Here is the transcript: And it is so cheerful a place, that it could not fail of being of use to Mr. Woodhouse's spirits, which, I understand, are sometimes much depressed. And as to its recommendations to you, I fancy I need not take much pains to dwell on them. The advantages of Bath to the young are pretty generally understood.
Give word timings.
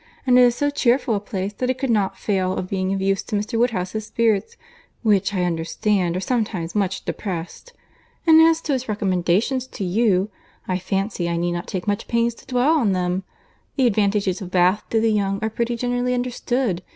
And 0.25 0.39
it 0.39 0.41
is 0.41 0.55
so 0.55 0.71
cheerful 0.71 1.13
a 1.13 1.19
place, 1.19 1.53
that 1.53 1.69
it 1.69 1.77
could 1.77 1.91
not 1.91 2.17
fail 2.17 2.53
of 2.57 2.67
being 2.71 2.91
of 2.91 3.03
use 3.03 3.21
to 3.21 3.35
Mr. 3.35 3.59
Woodhouse's 3.59 4.07
spirits, 4.07 4.57
which, 5.03 5.31
I 5.31 5.43
understand, 5.43 6.17
are 6.17 6.19
sometimes 6.19 6.73
much 6.73 7.05
depressed. 7.05 7.73
And 8.25 8.41
as 8.41 8.61
to 8.61 8.73
its 8.73 8.89
recommendations 8.89 9.67
to 9.67 9.83
you, 9.83 10.31
I 10.67 10.79
fancy 10.79 11.29
I 11.29 11.37
need 11.37 11.51
not 11.51 11.67
take 11.67 11.87
much 11.87 12.07
pains 12.07 12.33
to 12.37 12.47
dwell 12.47 12.79
on 12.79 12.93
them. 12.93 13.25
The 13.75 13.85
advantages 13.85 14.41
of 14.41 14.49
Bath 14.49 14.81
to 14.89 14.99
the 14.99 15.11
young 15.13 15.37
are 15.43 15.51
pretty 15.51 15.75
generally 15.75 16.15
understood. 16.15 16.81